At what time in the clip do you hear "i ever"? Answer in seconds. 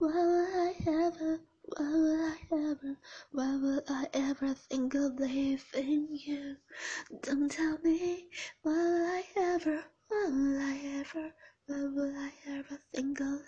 0.54-1.40, 2.24-2.96, 3.88-4.54, 9.06-9.84, 10.60-11.34, 12.16-12.78